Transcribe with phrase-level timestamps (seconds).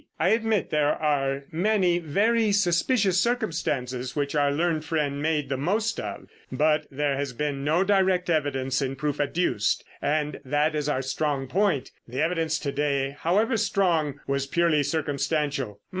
[0.19, 5.99] I admit there are many very suspicious circumstances, which our learned friend made the most
[5.99, 11.03] of; but there has been no direct evidence in proof adduced, and that is our
[11.03, 11.91] strong point.
[12.07, 15.79] The evidence to day, however strong, was purely circumstantial.